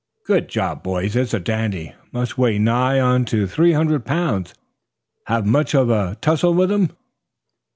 "Good 0.25 0.47
job, 0.49 0.81
boys. 0.81 1.15
It's 1.15 1.31
a 1.31 1.39
dandy. 1.39 1.93
Must 2.11 2.35
weigh 2.35 2.57
nigh 2.57 2.99
onto 2.99 3.45
three 3.45 3.73
hundred 3.73 4.03
pounds. 4.03 4.55
Have 5.27 5.45
much 5.45 5.75
of 5.75 5.91
a 5.91 6.17
tussle 6.21 6.55
with 6.55 6.71
him?" 6.71 6.89